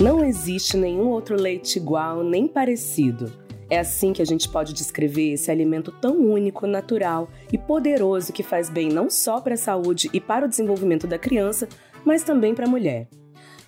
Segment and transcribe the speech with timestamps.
[0.00, 3.32] Não existe nenhum outro leite igual nem parecido.
[3.68, 8.42] É assim que a gente pode descrever esse alimento tão único, natural e poderoso que
[8.42, 11.68] faz bem não só para a saúde e para o desenvolvimento da criança,
[12.04, 13.08] mas também para a mulher.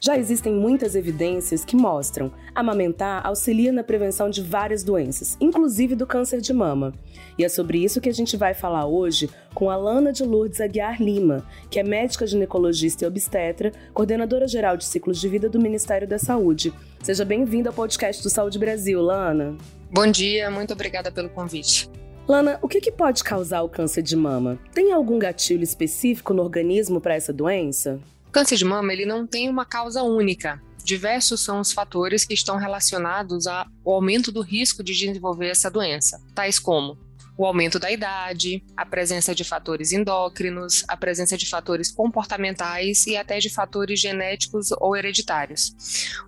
[0.01, 6.06] Já existem muitas evidências que mostram amamentar auxilia na prevenção de várias doenças, inclusive do
[6.06, 6.95] câncer de mama.
[7.37, 10.61] E é sobre isso que a gente vai falar hoje com a Lana de Lourdes
[10.61, 15.61] Aguiar Lima, que é médica ginecologista e obstetra, coordenadora geral de ciclos de vida do
[15.61, 16.73] Ministério da Saúde.
[17.03, 19.56] Seja bem-vinda ao podcast do Saúde Brasil, Lana.
[19.91, 21.91] Bom dia, muito obrigada pelo convite.
[22.28, 24.61] Lana, o que, que pode causar o câncer de mama?
[24.73, 27.98] Tem algum gatilho específico no organismo para essa doença?
[28.29, 30.62] O câncer de mama ele não tem uma causa única.
[30.84, 36.23] Diversos são os fatores que estão relacionados ao aumento do risco de desenvolver essa doença,
[36.35, 36.98] tais como
[37.39, 43.17] o aumento da idade, a presença de fatores endócrinos, a presença de fatores comportamentais e
[43.17, 45.73] até de fatores genéticos ou hereditários.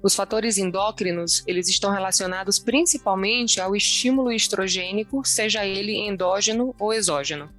[0.05, 7.51] Os fatores endócrinos, eles estão relacionados principalmente ao estímulo estrogênico, seja ele endógeno ou exógeno.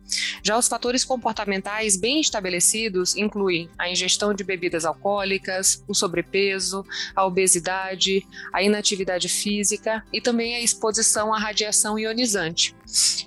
[0.43, 7.25] Já os fatores comportamentais bem estabelecidos incluem a ingestão de bebidas alcoólicas, o sobrepeso, a
[7.25, 12.75] obesidade, a inatividade física e também a exposição à radiação ionizante.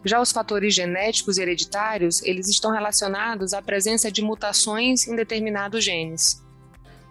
[0.05, 6.43] Já os fatores genéticos hereditários, eles estão relacionados à presença de mutações em determinados genes.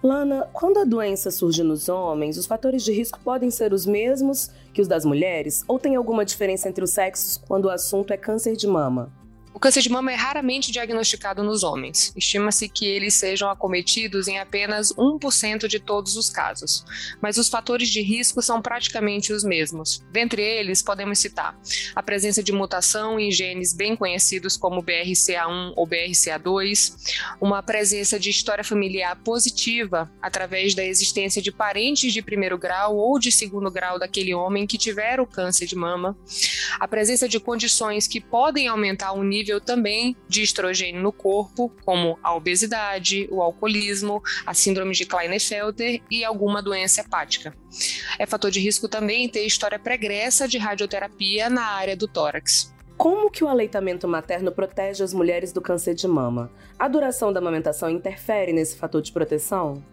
[0.03, 4.49] Lana, quando a doença surge nos homens, os fatores de risco podem ser os mesmos
[4.73, 8.17] que os das mulheres ou tem alguma diferença entre os sexos quando o assunto é
[8.17, 9.22] câncer de mama?
[9.53, 12.11] O câncer de mama é raramente diagnosticado nos homens.
[12.17, 16.83] Estima-se que eles sejam acometidos em apenas 1% de todos os casos,
[17.21, 20.03] mas os fatores de risco são praticamente os mesmos.
[20.11, 21.55] Dentre eles, podemos citar
[21.95, 28.31] a presença de mutação em genes bem conhecidos como BRCA1 ou BRCA2, uma presença de
[28.31, 33.99] história familiar positiva através da existência de parentes de primeiro grau ou de segundo grau
[33.99, 36.17] daquele homem que tiveram câncer de mama,
[36.79, 41.69] a presença de condições que podem aumentar o nível nível também de estrogênio no corpo,
[41.83, 47.53] como a obesidade, o alcoolismo, a síndrome de Klinefelter e alguma doença hepática.
[48.17, 52.73] É fator de risco também ter história pregressa de radioterapia na área do tórax.
[52.95, 56.49] Como que o aleitamento materno protege as mulheres do câncer de mama?
[56.79, 59.83] A duração da amamentação interfere nesse fator de proteção?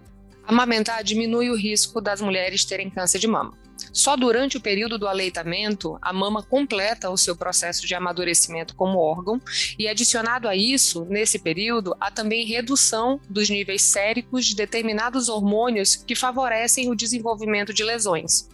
[0.47, 3.59] Amamentar diminui o risco das mulheres terem câncer de mama.
[3.93, 8.99] Só durante o período do aleitamento, a mama completa o seu processo de amadurecimento como
[8.99, 9.41] órgão,
[9.79, 15.97] e adicionado a isso, nesse período, há também redução dos níveis séricos de determinados hormônios
[15.97, 18.49] que favorecem o desenvolvimento de lesões.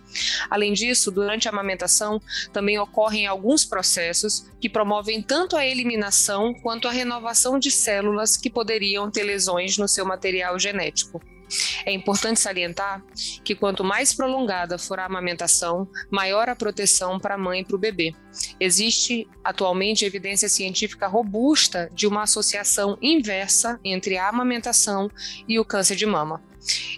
[0.49, 2.21] Além disso, durante a amamentação,
[2.53, 8.49] também ocorrem alguns processos que promovem tanto a eliminação quanto a renovação de células que
[8.49, 11.21] poderiam ter lesões no seu material genético.
[11.85, 13.03] É importante salientar
[13.45, 17.77] que quanto mais prolongada for a amamentação, maior a proteção para a mãe e para
[17.77, 18.15] o bebê.
[18.59, 25.11] Existe atualmente evidência científica robusta de uma associação inversa entre a amamentação
[25.49, 26.43] e o câncer de mama.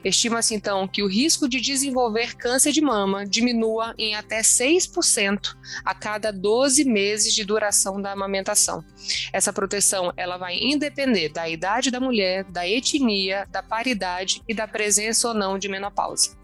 [0.04, 5.94] Estima-se então que o risco de desenvolver câncer de mama diminua em até 6% a
[5.94, 8.84] cada 12 meses de duração da amamentação.
[9.32, 14.68] Essa proteção ela vai independer da idade da mulher, da etnia, da paridade e da
[14.68, 16.37] presença ou não de menopausa.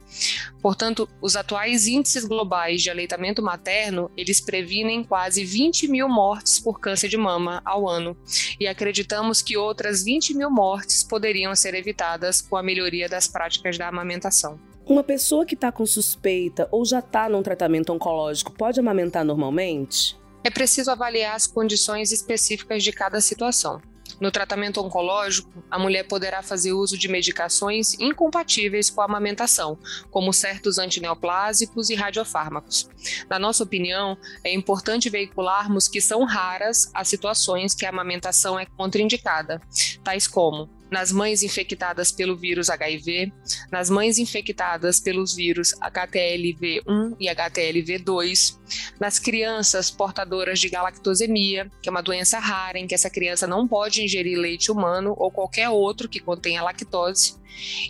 [0.60, 6.80] Portanto, os atuais índices globais de aleitamento materno, eles previnem quase 20 mil mortes por
[6.80, 8.16] câncer de mama ao ano,
[8.58, 13.76] e acreditamos que outras 20 mil mortes poderiam ser evitadas com a melhoria das práticas
[13.76, 14.58] da amamentação.
[14.86, 20.16] Uma pessoa que está com suspeita ou já está num tratamento oncológico pode amamentar normalmente?
[20.44, 23.80] É preciso avaliar as condições específicas de cada situação.
[24.20, 29.78] No tratamento oncológico, a mulher poderá fazer uso de medicações incompatíveis com a amamentação,
[30.10, 32.88] como certos antineoplásicos e radiofármacos.
[33.28, 38.66] Na nossa opinião, é importante veicularmos que são raras as situações que a amamentação é
[38.66, 39.60] contraindicada,
[40.04, 43.32] tais como nas mães infectadas pelo vírus HIV,
[43.68, 48.56] nas mães infectadas pelos vírus HTLV1 e HTLV2,
[49.00, 53.66] nas crianças portadoras de galactosemia, que é uma doença rara em que essa criança não
[53.66, 57.34] pode ingerir leite humano ou qualquer outro que contenha lactose,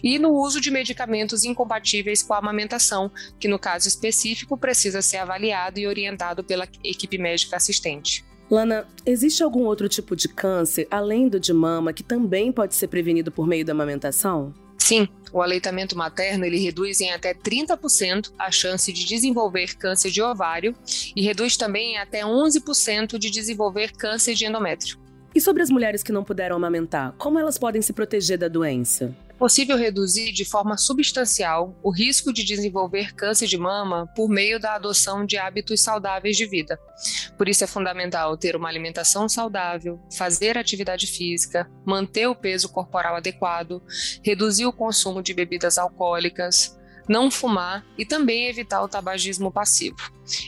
[0.03, 5.19] e no uso de medicamentos incompatíveis com a amamentação, que no caso específico precisa ser
[5.19, 8.25] avaliado e orientado pela equipe médica assistente.
[8.51, 12.89] Lana, existe algum outro tipo de câncer, além do de mama, que também pode ser
[12.89, 14.55] prevenido por meio da amamentação?
[14.79, 20.21] Sim, o aleitamento materno ele reduz em até 30% a chance de desenvolver câncer de
[20.21, 20.75] ovário
[21.17, 24.99] e reduz também em até 11% de desenvolver câncer de endométrio.
[25.35, 29.17] E sobre as mulheres que não puderam amamentar, como elas podem se proteger da doença?
[29.39, 34.75] Possível reduzir de forma substancial o risco de desenvolver câncer de mama por meio da
[34.75, 36.79] adoção de hábitos saudáveis de vida.
[37.37, 43.17] Por isso é fundamental ter uma alimentação saudável, fazer atividade física, manter o peso corporal
[43.17, 43.83] adequado,
[44.23, 46.79] reduzir o consumo de bebidas alcoólicas,
[47.09, 49.97] não fumar e também evitar o tabagismo passivo.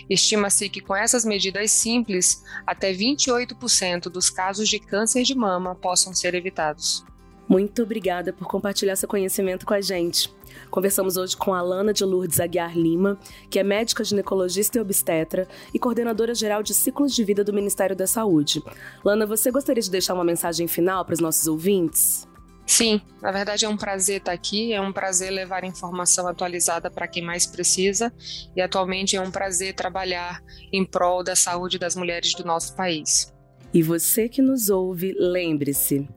[0.08, 6.14] Estima-se que com essas medidas simples, até 28% dos casos de câncer de mama possam
[6.14, 7.04] ser evitados.
[7.48, 10.34] Muito obrigada por compartilhar seu conhecimento com a gente.
[10.70, 15.46] Conversamos hoje com a Alana de Lourdes Aguiar Lima, que é médica ginecologista e obstetra
[15.72, 18.62] e coordenadora geral de ciclos de vida do Ministério da Saúde.
[19.04, 22.26] Lana, você gostaria de deixar uma mensagem final para os nossos ouvintes?
[22.66, 27.06] Sim, na verdade é um prazer estar aqui, é um prazer levar informação atualizada para
[27.06, 28.12] quem mais precisa
[28.56, 33.32] e atualmente é um prazer trabalhar em prol da saúde das mulheres do nosso país.
[33.72, 36.08] E você que nos ouve, lembre-se,